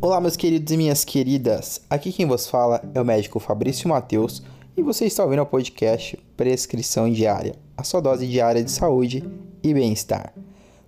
Olá, 0.00 0.20
meus 0.20 0.36
queridos 0.36 0.72
e 0.72 0.76
minhas 0.76 1.04
queridas. 1.04 1.80
Aqui 1.90 2.12
quem 2.12 2.24
vos 2.24 2.46
fala 2.46 2.80
é 2.94 3.00
o 3.00 3.04
médico 3.04 3.40
Fabrício 3.40 3.88
Mateus 3.88 4.44
e 4.76 4.82
você 4.82 5.06
está 5.06 5.24
ouvindo 5.24 5.42
o 5.42 5.46
podcast 5.46 6.16
Prescrição 6.36 7.10
Diária, 7.10 7.56
a 7.76 7.82
sua 7.82 8.00
dose 8.00 8.24
diária 8.28 8.62
de 8.62 8.70
saúde 8.70 9.24
e 9.60 9.74
bem-estar. 9.74 10.32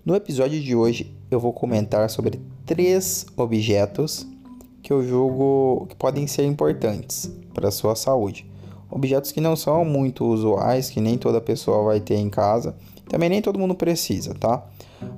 No 0.05 0.15
episódio 0.15 0.61
de 0.61 0.73
hoje, 0.73 1.13
eu 1.29 1.41
vou 1.41 1.51
comentar 1.51 2.09
sobre 2.09 2.39
três 2.65 3.25
objetos 3.35 4.25
que 4.81 4.93
eu 4.93 5.05
julgo 5.05 5.87
que 5.87 5.95
podem 5.97 6.25
ser 6.25 6.45
importantes 6.45 7.29
para 7.53 7.67
a 7.67 7.71
sua 7.71 7.97
saúde. 7.97 8.49
Objetos 8.89 9.33
que 9.33 9.41
não 9.41 9.57
são 9.57 9.83
muito 9.83 10.23
usuais, 10.23 10.89
que 10.89 11.01
nem 11.01 11.17
toda 11.17 11.41
pessoa 11.41 11.83
vai 11.83 11.99
ter 11.99 12.15
em 12.15 12.29
casa, 12.29 12.77
também 13.09 13.29
nem 13.29 13.41
todo 13.41 13.59
mundo 13.59 13.75
precisa, 13.75 14.33
tá? 14.33 14.65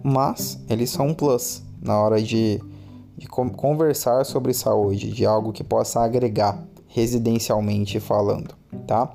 Mas 0.02 0.60
eles 0.68 0.90
são 0.90 1.10
um 1.10 1.14
plus 1.14 1.62
na 1.80 1.96
hora 2.00 2.20
de 2.20 2.60
de 3.18 3.28
conversar 3.28 4.26
sobre 4.26 4.54
saúde, 4.54 5.12
de 5.12 5.26
algo 5.26 5.52
que 5.52 5.64
possa 5.64 6.02
agregar 6.02 6.64
residencialmente 6.88 8.00
falando, 8.00 8.56
tá? 8.86 9.12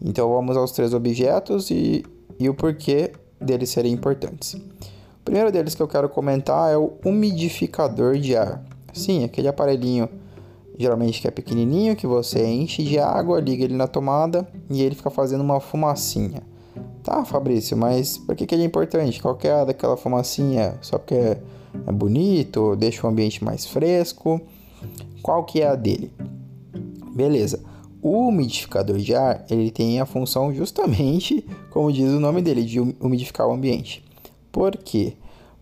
Então 0.00 0.32
vamos 0.32 0.56
aos 0.56 0.72
três 0.72 0.94
objetos 0.94 1.70
e, 1.70 2.04
e 2.38 2.48
o 2.48 2.54
porquê 2.54 3.12
deles 3.40 3.70
serem 3.70 3.92
importantes. 3.92 4.54
O 4.54 5.24
primeiro 5.24 5.50
deles 5.50 5.74
que 5.74 5.82
eu 5.82 5.88
quero 5.88 6.08
comentar 6.08 6.72
é 6.72 6.76
o 6.76 6.92
umidificador 7.04 8.16
de 8.16 8.36
ar. 8.36 8.62
Sim, 8.92 9.24
aquele 9.24 9.48
aparelhinho 9.48 10.08
geralmente 10.78 11.20
que 11.20 11.26
é 11.26 11.30
pequenininho 11.30 11.96
que 11.96 12.06
você 12.06 12.46
enche 12.46 12.84
de 12.84 13.00
água, 13.00 13.40
liga 13.40 13.64
ele 13.64 13.74
na 13.74 13.88
tomada 13.88 14.48
e 14.70 14.80
ele 14.80 14.94
fica 14.94 15.10
fazendo 15.10 15.40
uma 15.40 15.58
fumacinha. 15.58 16.42
Tá, 17.02 17.24
Fabrício, 17.24 17.76
mas 17.76 18.16
por 18.16 18.36
que, 18.36 18.46
que 18.46 18.54
ele 18.54 18.62
é 18.62 18.66
importante? 18.66 19.20
Qual 19.20 19.34
que 19.34 19.48
é 19.48 19.64
daquela 19.64 19.96
fumacinha? 19.96 20.78
Só 20.80 20.98
porque 20.98 21.36
bonito, 21.92 22.76
deixa 22.76 23.06
o 23.06 23.10
ambiente 23.10 23.42
mais 23.42 23.66
fresco. 23.66 24.40
Qual 25.22 25.44
que 25.44 25.60
é 25.60 25.68
a 25.68 25.74
dele? 25.74 26.12
Beleza. 27.14 27.60
O 28.00 28.28
umidificador 28.28 28.98
de 28.98 29.14
ar, 29.14 29.44
ele 29.50 29.70
tem 29.70 30.00
a 30.00 30.06
função 30.06 30.54
justamente, 30.54 31.44
como 31.70 31.92
diz 31.92 32.10
o 32.10 32.20
nome 32.20 32.40
dele, 32.40 32.64
de 32.64 32.78
umidificar 32.78 33.48
o 33.48 33.52
ambiente. 33.52 34.04
Por 34.52 34.76
quê? 34.76 35.14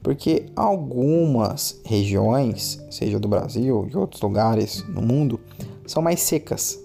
Porque 0.02 0.46
algumas 0.54 1.80
regiões, 1.84 2.84
seja 2.90 3.18
do 3.18 3.26
Brasil 3.26 3.88
e 3.90 3.96
outros 3.96 4.20
lugares 4.20 4.84
no 4.88 5.00
mundo, 5.00 5.40
são 5.86 6.02
mais 6.02 6.20
secas. 6.20 6.78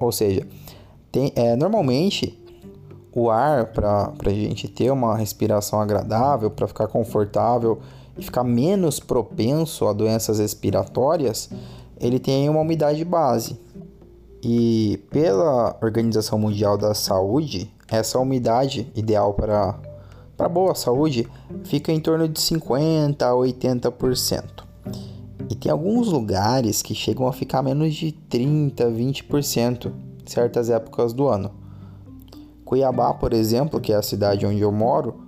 Ou 0.00 0.10
seja, 0.10 0.46
tem, 1.12 1.32
é, 1.36 1.54
normalmente 1.54 2.38
o 3.12 3.30
ar 3.30 3.66
para 3.66 4.12
a 4.26 4.30
gente 4.30 4.68
ter 4.68 4.90
uma 4.90 5.16
respiração 5.16 5.80
agradável, 5.80 6.50
para 6.50 6.66
ficar 6.66 6.88
confortável 6.88 7.80
e 8.18 8.22
ficar 8.22 8.44
menos 8.44 8.98
propenso 8.98 9.86
a 9.86 9.92
doenças 9.92 10.38
respiratórias, 10.38 11.50
ele 11.98 12.18
tem 12.18 12.48
uma 12.48 12.60
umidade 12.60 13.04
base. 13.04 13.58
E 14.42 15.02
pela 15.10 15.76
Organização 15.82 16.38
Mundial 16.38 16.78
da 16.78 16.94
Saúde, 16.94 17.70
essa 17.88 18.18
umidade 18.18 18.90
ideal 18.94 19.34
para, 19.34 19.78
para 20.36 20.48
boa 20.48 20.74
saúde 20.74 21.26
fica 21.64 21.92
em 21.92 22.00
torno 22.00 22.28
de 22.28 22.40
50 22.40 23.26
a 23.26 23.32
80%. 23.32 24.64
E 25.48 25.54
tem 25.54 25.70
alguns 25.70 26.08
lugares 26.08 26.82
que 26.82 26.94
chegam 26.94 27.26
a 27.26 27.32
ficar 27.32 27.62
menos 27.62 27.94
de 27.94 28.12
30, 28.12 28.90
20% 28.90 29.86
em 29.86 30.30
certas 30.30 30.70
épocas 30.70 31.12
do 31.12 31.28
ano. 31.28 31.52
Cuiabá, 32.64 33.14
por 33.14 33.32
exemplo, 33.32 33.80
que 33.80 33.92
é 33.92 33.96
a 33.96 34.02
cidade 34.02 34.44
onde 34.44 34.60
eu 34.60 34.72
moro, 34.72 35.25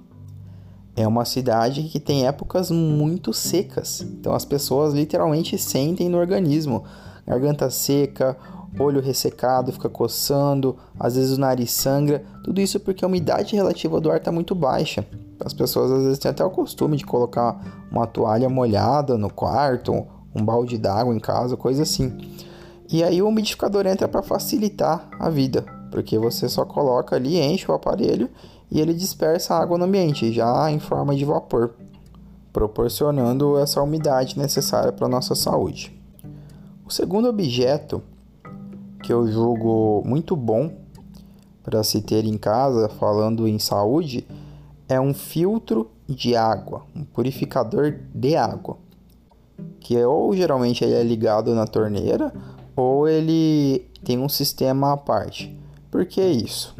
é 0.98 1.06
uma 1.06 1.24
cidade 1.24 1.84
que 1.84 2.00
tem 2.00 2.26
épocas 2.26 2.70
muito 2.70 3.32
secas. 3.32 4.00
Então 4.00 4.34
as 4.34 4.44
pessoas 4.44 4.92
literalmente 4.92 5.56
sentem 5.56 6.08
no 6.08 6.18
organismo 6.18 6.84
garganta 7.24 7.70
seca, 7.70 8.36
olho 8.78 9.00
ressecado, 9.00 9.72
fica 9.72 9.88
coçando, 9.88 10.76
às 10.98 11.14
vezes 11.14 11.36
o 11.36 11.40
nariz 11.40 11.70
sangra. 11.70 12.24
Tudo 12.42 12.60
isso 12.60 12.80
porque 12.80 13.04
a 13.04 13.08
umidade 13.08 13.54
relativa 13.54 14.00
do 14.00 14.10
ar 14.10 14.16
está 14.16 14.32
muito 14.32 14.54
baixa. 14.54 15.06
As 15.44 15.54
pessoas 15.54 15.92
às 15.92 16.02
vezes 16.02 16.18
têm 16.18 16.30
até 16.30 16.44
o 16.44 16.50
costume 16.50 16.96
de 16.96 17.06
colocar 17.06 17.86
uma 17.92 18.06
toalha 18.06 18.48
molhada 18.48 19.16
no 19.16 19.32
quarto, 19.32 20.04
um 20.34 20.44
balde 20.44 20.78
d'água 20.78 21.14
em 21.14 21.20
casa, 21.20 21.56
coisa 21.56 21.82
assim. 21.82 22.16
E 22.90 23.04
aí 23.04 23.22
o 23.22 23.28
umidificador 23.28 23.86
entra 23.86 24.08
para 24.08 24.22
facilitar 24.22 25.08
a 25.20 25.28
vida, 25.30 25.64
porque 25.90 26.18
você 26.18 26.48
só 26.48 26.64
coloca 26.64 27.14
ali, 27.14 27.38
enche 27.38 27.70
o 27.70 27.74
aparelho 27.74 28.28
e 28.70 28.80
ele 28.80 28.94
dispersa 28.94 29.54
a 29.54 29.60
água 29.60 29.78
no 29.78 29.84
ambiente, 29.84 30.32
já 30.32 30.70
em 30.70 30.78
forma 30.78 31.14
de 31.14 31.24
vapor, 31.24 31.74
proporcionando 32.52 33.58
essa 33.58 33.82
umidade 33.82 34.38
necessária 34.38 34.92
para 34.92 35.06
a 35.06 35.10
nossa 35.10 35.34
saúde. 35.34 35.96
O 36.86 36.90
segundo 36.90 37.28
objeto 37.28 38.02
que 39.02 39.12
eu 39.12 39.30
julgo 39.30 40.02
muito 40.04 40.34
bom 40.34 40.72
para 41.62 41.82
se 41.82 42.00
ter 42.00 42.24
em 42.24 42.36
casa, 42.36 42.88
falando 42.88 43.46
em 43.46 43.58
saúde, 43.58 44.26
é 44.88 44.98
um 45.00 45.12
filtro 45.12 45.90
de 46.08 46.34
água, 46.34 46.82
um 46.96 47.04
purificador 47.04 47.94
de 48.14 48.34
água, 48.36 48.78
que 49.80 49.96
é, 49.96 50.06
ou 50.06 50.34
geralmente 50.34 50.82
ele 50.82 50.94
é 50.94 51.02
ligado 51.02 51.54
na 51.54 51.66
torneira 51.66 52.32
ou 52.74 53.08
ele 53.08 53.86
tem 54.04 54.18
um 54.18 54.28
sistema 54.28 54.92
à 54.92 54.96
parte. 54.96 55.54
Por 55.90 56.06
que 56.06 56.22
isso? 56.22 56.74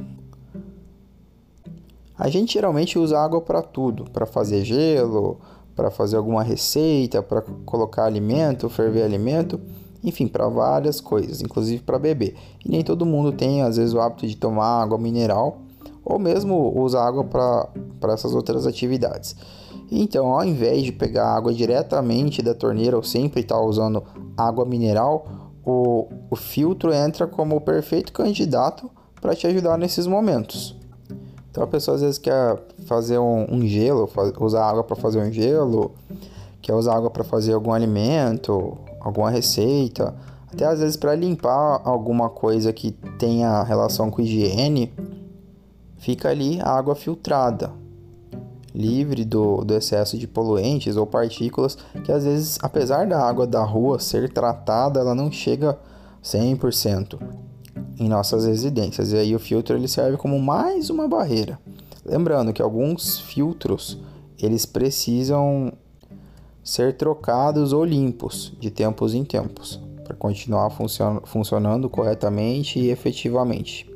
A 2.19 2.29
gente 2.29 2.55
geralmente 2.55 2.99
usa 2.99 3.19
água 3.19 3.41
para 3.41 3.63
tudo, 3.63 4.05
para 4.11 4.27
fazer 4.27 4.65
gelo, 4.65 5.39
para 5.77 5.91
fazer 5.91 6.17
alguma 6.17 6.43
receita, 6.43 7.23
para 7.23 7.43
colocar 7.65 8.05
alimento, 8.05 8.69
ferver 8.69 9.05
alimento, 9.05 9.61
enfim, 10.03 10.27
para 10.27 10.49
várias 10.49 11.01
coisas, 11.01 11.41
inclusive 11.41 11.83
para 11.83 11.99
beber. 11.99 12.35
E 12.65 12.69
nem 12.69 12.83
todo 12.83 13.07
mundo 13.07 13.31
tem, 13.31 13.63
às 13.63 13.77
vezes, 13.77 13.95
o 13.95 14.01
hábito 14.01 14.27
de 14.27 14.37
tomar 14.37 14.83
água 14.83 14.99
mineral 14.99 15.59
ou 16.05 16.19
mesmo 16.19 16.73
usar 16.81 17.07
água 17.07 17.23
para 17.23 18.13
essas 18.13 18.35
outras 18.35 18.67
atividades. 18.67 19.37
Então, 19.91 20.33
ao 20.33 20.45
invés 20.45 20.83
de 20.83 20.91
pegar 20.91 21.37
água 21.37 21.53
diretamente 21.53 22.43
da 22.43 22.55
torneira 22.55 22.97
ou 22.97 23.03
sempre 23.03 23.43
estar 23.43 23.57
tá 23.57 23.63
usando 23.63 24.03
água 24.37 24.65
mineral, 24.65 25.27
o, 25.65 26.09
o 26.31 26.37
filtro 26.37 26.93
entra 26.93 27.27
como 27.27 27.57
o 27.57 27.61
perfeito 27.61 28.13
candidato 28.13 28.91
para 29.21 29.35
te 29.35 29.47
ajudar 29.47 29.77
nesses 29.79 30.07
momentos. 30.07 30.77
Então 31.59 31.67
a 31.67 31.71
pessoa 31.73 31.97
às 31.97 32.03
vezes 32.03 32.19
quer 32.19 32.57
fazer 32.87 33.19
um, 33.19 33.45
um 33.53 33.67
gelo, 33.67 34.07
faz, 34.07 34.33
usar 34.39 34.65
água 34.65 34.85
para 34.85 34.95
fazer 34.95 35.19
um 35.19 35.33
gelo, 35.33 35.91
quer 36.63 36.73
usar 36.73 36.95
água 36.95 37.11
para 37.11 37.25
fazer 37.25 37.53
algum 37.53 37.73
alimento, 37.73 38.79
alguma 39.01 39.29
receita, 39.29 40.15
até 40.53 40.65
às 40.65 40.79
vezes 40.79 40.97
para 40.97 41.17
limpar 41.17 41.83
alguma 41.85 42.31
coisa 42.31 42.73
que 42.73 42.93
tenha 43.19 43.65
relação 43.65 44.09
com 44.09 44.23
higiene, 44.23 44.95
fica 45.97 46.29
ali 46.29 46.61
a 46.61 46.71
água 46.71 46.95
filtrada, 46.95 47.73
livre 48.73 49.25
do, 49.25 49.65
do 49.65 49.75
excesso 49.75 50.17
de 50.17 50.29
poluentes 50.29 50.97
ou 50.97 51.09
partículas, 51.09 51.77
que 52.05 52.13
às 52.13 52.23
vezes, 52.23 52.57
apesar 52.63 53.05
da 53.05 53.21
água 53.21 53.49
da 53.49 53.65
rua 53.65 53.99
ser 53.99 54.33
tratada, 54.33 55.01
ela 55.01 55.13
não 55.13 55.33
chega 55.33 55.77
100% 56.23 57.48
em 57.99 58.09
nossas 58.09 58.45
residências. 58.47 59.13
E 59.13 59.17
aí 59.17 59.35
o 59.35 59.39
filtro 59.39 59.77
ele 59.77 59.89
serve 59.89 60.17
como 60.17 60.39
mais 60.39 60.91
uma 60.91 61.09
barreira. 61.09 61.59
Lembrando 62.05 62.53
que 62.53 62.63
alguns 62.63 63.19
filtros 63.19 63.99
eles 64.39 64.65
precisam 64.65 65.73
ser 66.63 66.97
trocados 66.97 67.73
ou 67.73 67.85
limpos 67.85 68.53
de 68.61 68.71
tempos 68.71 69.15
em 69.15 69.25
tempos 69.25 69.81
para 70.05 70.17
continuar 70.17 70.71
funcion 70.71 71.21
funcionando 71.25 71.91
corretamente 71.91 72.79
e 72.79 72.91
efetivamente. 72.91 73.91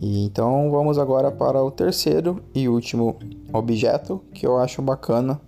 E 0.00 0.24
então 0.24 0.70
vamos 0.70 0.98
agora 0.98 1.30
para 1.30 1.62
o 1.62 1.70
terceiro 1.70 2.42
e 2.54 2.68
último 2.68 3.16
objeto 3.52 4.22
que 4.32 4.46
eu 4.46 4.58
acho 4.58 4.82
bacana, 4.82 5.40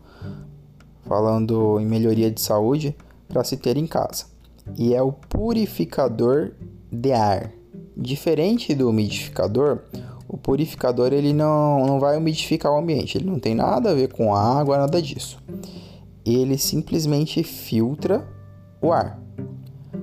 falando 1.07 1.79
em 1.79 1.87
melhoria 1.87 2.31
de 2.31 2.41
saúde 2.41 2.97
para 3.29 3.45
se 3.45 3.57
ter 3.57 3.77
em 3.77 3.87
casa. 3.87 4.27
E 4.77 4.95
é 4.95 5.03
o 5.03 5.13
purificador 5.13 6.53
de 6.91 7.13
ar. 7.13 7.53
Diferente 7.97 8.75
do 8.75 8.89
umidificador, 8.89 9.81
o 10.29 10.37
purificador 10.37 11.13
ele 11.13 11.33
não, 11.33 11.87
não 11.87 11.99
vai 11.99 12.17
umidificar 12.17 12.73
o 12.73 12.79
ambiente, 12.79 13.19
ele 13.19 13.29
não 13.29 13.39
tem 13.39 13.55
nada 13.55 13.91
a 13.91 13.95
ver 13.95 14.13
com 14.13 14.35
água, 14.35 14.79
nada 14.79 15.01
disso. 15.01 15.43
Ele 16.25 16.59
simplesmente 16.59 17.43
filtra 17.43 18.27
o 18.81 18.93
ar. 18.93 19.21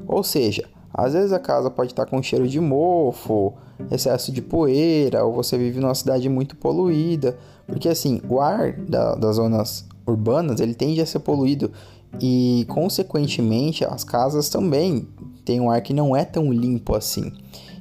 Ou 0.08 0.24
seja, 0.24 0.68
às 0.94 1.14
vezes 1.14 1.32
a 1.32 1.40
casa 1.40 1.70
pode 1.70 1.92
estar 1.92 2.06
com 2.06 2.22
cheiro 2.24 2.48
de 2.48 2.60
mofo, 2.60 3.54
excesso 3.92 4.32
de 4.32 4.42
poeira, 4.42 5.24
ou 5.24 5.34
você 5.34 5.58
vive 5.58 5.80
numa 5.80 5.96
cidade 5.96 6.28
muito 6.30 6.56
poluída, 6.56 7.38
porque 7.68 7.90
assim, 7.90 8.22
o 8.30 8.40
ar 8.40 8.74
da, 8.74 9.16
das 9.16 9.36
zonas 9.36 9.86
urbanas 10.08 10.60
ele 10.60 10.74
tende 10.74 11.02
a 11.02 11.06
ser 11.06 11.20
poluído 11.20 11.72
e 12.20 12.66
consequentemente 12.70 13.84
as 13.84 14.04
casas 14.04 14.50
também 14.50 15.08
tem 15.44 15.60
um 15.60 15.70
ar 15.70 15.82
que 15.82 15.94
não 15.94 16.16
é 16.16 16.26
tão 16.26 16.52
limpo 16.52 16.96
assim. 16.96 17.32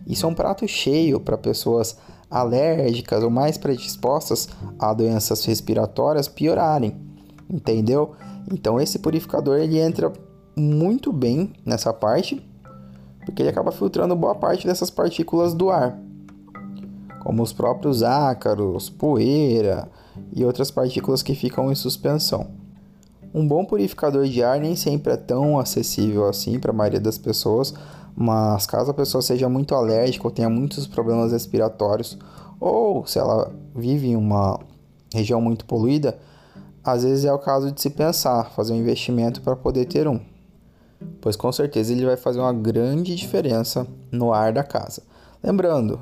Isso 0.06 0.26
é 0.26 0.29
um 0.29 0.35
prato 0.35 0.67
cheio 0.69 1.19
para 1.19 1.38
pessoas 1.38 1.97
alérgicas 2.31 3.23
ou 3.23 3.31
mais 3.31 3.56
predispostas 3.56 4.49
a 4.79 4.93
doenças 4.93 5.44
respiratórias 5.44 6.29
piorarem, 6.29 6.97
entendeu? 7.49 8.12
Então 8.53 8.81
esse 8.81 8.99
purificador 8.99 9.59
ele 9.59 9.79
entra 9.79 10.12
muito 10.56 11.12
bem 11.12 11.53
nessa 11.65 11.93
parte, 11.93 12.44
porque 13.25 13.43
ele 13.43 13.49
acaba 13.49 13.73
filtrando 13.73 14.15
boa 14.15 14.35
parte 14.35 14.67
dessas 14.67 14.91
partículas 14.91 15.55
do 15.55 15.71
ar, 15.71 15.99
como 17.23 17.43
os 17.43 17.53
próprios 17.53 18.03
ácaros, 18.03 18.91
poeira 18.91 19.88
e 20.32 20.44
outras 20.44 20.71
partículas 20.71 21.23
que 21.23 21.35
ficam 21.35 21.73
em 21.73 21.75
suspensão. 21.75 22.63
Um 23.34 23.48
bom 23.48 23.64
purificador 23.64 24.26
de 24.26 24.44
ar 24.44 24.60
nem 24.60 24.76
sempre 24.76 25.12
é 25.12 25.16
tão 25.16 25.58
acessível 25.58 26.28
assim 26.28 26.60
para 26.60 26.70
a 26.70 26.75
maioria 26.75 27.00
das 27.00 27.19
pessoas, 27.19 27.75
mas 28.14 28.64
caso 28.64 28.92
a 28.92 28.94
pessoa 28.94 29.20
seja 29.20 29.48
muito 29.48 29.75
alérgica 29.75 30.25
ou 30.25 30.31
tenha 30.31 30.48
muitos 30.48 30.86
problemas 30.86 31.32
respiratórios, 31.32 32.16
ou 32.60 33.04
se 33.04 33.19
ela 33.19 33.52
vive 33.75 34.10
em 34.10 34.16
uma 34.16 34.60
região 35.12 35.40
muito 35.40 35.64
poluída, 35.64 36.16
às 36.84 37.02
vezes 37.02 37.25
é 37.25 37.32
o 37.32 37.38
caso 37.40 37.72
de 37.72 37.81
se 37.81 37.90
pensar, 37.90 38.52
fazer 38.52 38.72
um 38.72 38.76
investimento 38.76 39.40
para 39.42 39.56
poder 39.56 39.87
ter 39.87 40.06
um, 40.06 40.20
pois 41.20 41.34
com 41.34 41.50
certeza 41.50 41.92
ele 41.92 42.06
vai 42.06 42.16
fazer 42.16 42.38
uma 42.38 42.52
grande 42.52 43.16
diferença 43.16 43.84
no 44.12 44.32
ar 44.32 44.52
da 44.52 44.62
casa. 44.62 45.02
Lembrando, 45.42 45.98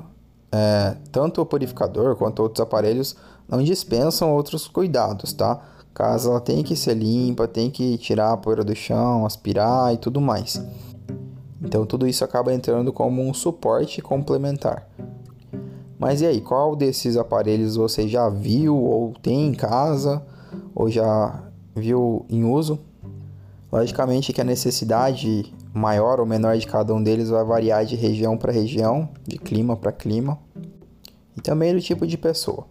é, 0.51 0.95
tanto 1.11 1.41
o 1.41 1.45
purificador 1.47 2.15
quanto 2.15 2.43
outros 2.43 2.61
aparelhos 2.61 3.15
não 3.49 3.63
dispensam 3.63 4.31
outros 4.31 4.67
cuidados, 4.67 5.33
tá? 5.33 5.72
Casa 5.93 6.29
ela 6.29 6.41
tem 6.41 6.63
que 6.63 6.75
ser 6.75 6.95
limpa, 6.95 7.47
tem 7.47 7.69
que 7.69 7.97
tirar 7.97 8.33
a 8.33 8.37
poeira 8.37 8.63
do 8.63 8.75
chão, 8.75 9.25
aspirar 9.25 9.93
e 9.93 9.97
tudo 9.97 10.19
mais. 10.19 10.63
Então 11.61 11.85
tudo 11.85 12.07
isso 12.07 12.23
acaba 12.23 12.53
entrando 12.53 12.91
como 12.91 13.21
um 13.21 13.33
suporte 13.33 14.01
complementar. 14.01 14.87
Mas 15.97 16.19
e 16.19 16.25
aí, 16.25 16.41
qual 16.41 16.75
desses 16.75 17.15
aparelhos 17.15 17.77
você 17.77 18.07
já 18.07 18.27
viu 18.27 18.75
ou 18.75 19.13
tem 19.21 19.47
em 19.47 19.53
casa 19.53 20.21
ou 20.75 20.89
já 20.89 21.41
viu 21.73 22.25
em 22.29 22.43
uso? 22.43 22.79
Logicamente 23.71 24.33
que 24.33 24.41
a 24.41 24.43
necessidade 24.43 25.53
maior 25.73 26.19
ou 26.19 26.25
menor 26.25 26.57
de 26.57 26.67
cada 26.67 26.93
um 26.93 27.01
deles 27.01 27.29
vai 27.29 27.43
variar 27.43 27.85
de 27.85 27.95
região 27.95 28.37
para 28.37 28.51
região, 28.51 29.07
de 29.25 29.37
clima 29.37 29.77
para 29.77 29.91
clima 29.91 30.37
e 31.37 31.41
também 31.41 31.73
do 31.73 31.81
tipo 31.81 32.05
de 32.05 32.17
pessoa. 32.17 32.67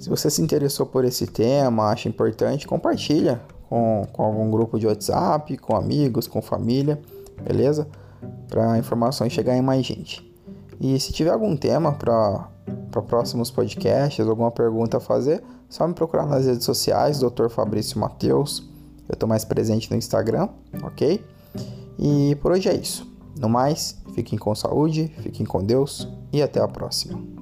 Se 0.00 0.08
você 0.08 0.30
se 0.30 0.40
interessou 0.40 0.86
por 0.86 1.04
esse 1.04 1.26
tema, 1.26 1.90
acha 1.90 2.08
importante, 2.08 2.66
compartilha 2.66 3.38
com, 3.68 4.06
com 4.10 4.22
algum 4.22 4.50
grupo 4.50 4.78
de 4.78 4.86
WhatsApp, 4.86 5.58
com 5.58 5.76
amigos, 5.76 6.26
com 6.26 6.40
família, 6.40 6.98
beleza? 7.44 7.86
Para 8.48 8.78
informações 8.78 9.30
chegar 9.30 9.54
em 9.54 9.60
mais 9.60 9.84
gente. 9.84 10.26
E 10.80 10.98
se 10.98 11.12
tiver 11.12 11.30
algum 11.30 11.54
tema 11.54 11.92
para 11.92 13.02
próximos 13.02 13.50
podcasts, 13.50 14.26
alguma 14.26 14.50
pergunta 14.50 14.96
a 14.96 15.00
fazer, 15.00 15.44
só 15.68 15.86
me 15.86 15.92
procurar 15.92 16.24
nas 16.24 16.46
redes 16.46 16.64
sociais, 16.64 17.20
Dr. 17.20 17.50
Fabrício 17.50 18.00
Mateus. 18.00 18.66
Eu 19.06 19.12
estou 19.12 19.28
mais 19.28 19.44
presente 19.44 19.90
no 19.90 19.98
Instagram, 19.98 20.48
ok? 20.82 21.22
E 21.98 22.38
por 22.40 22.52
hoje 22.52 22.70
é 22.70 22.74
isso. 22.74 23.06
No 23.38 23.50
mais, 23.50 23.98
fiquem 24.14 24.38
com 24.38 24.54
saúde, 24.54 25.12
fiquem 25.18 25.44
com 25.44 25.62
Deus 25.62 26.08
e 26.32 26.40
até 26.42 26.58
a 26.58 26.66
próxima. 26.66 27.39